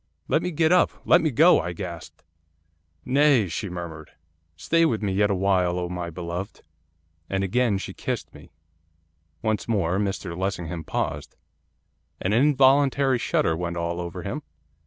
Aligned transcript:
'"Let 0.27 0.41
me 0.41 0.49
get 0.49 0.71
up! 0.71 0.93
let 1.05 1.21
me 1.21 1.29
go!" 1.29 1.59
I 1.61 1.73
gasped. 1.73 2.23
'"Nay," 3.05 3.47
she 3.47 3.69
murmured, 3.69 4.09
"stay 4.55 4.83
with 4.83 5.03
me 5.03 5.11
yet 5.13 5.29
awhile, 5.29 5.77
O 5.77 5.89
my 5.89 6.09
beloved." 6.09 6.63
'And 7.29 7.43
again 7.43 7.77
she 7.77 7.93
kissed 7.93 8.33
me.' 8.33 8.49
Once 9.43 9.67
more 9.67 9.99
Mr 9.99 10.35
Lessingham 10.35 10.85
paused. 10.85 11.35
An 12.19 12.33
involuntary 12.33 13.19
shudder 13.19 13.55
went 13.55 13.77
all 13.77 14.01
over 14.01 14.23
him. 14.23 14.41